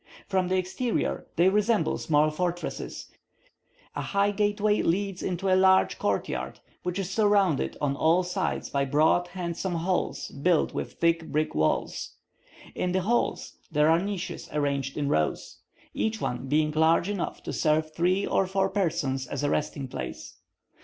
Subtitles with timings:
[0.25, 3.09] From the exterior, they resemble small fortresses;
[3.95, 8.71] a high gateway leads into a large court yard, which is surrounded on all sides
[8.71, 12.15] by broad, handsome halls built with thick brick walls.
[12.73, 15.59] In the halls, there are niches arranged in rows;
[15.93, 20.39] each one being large enough to serve three or four persons as a resting place.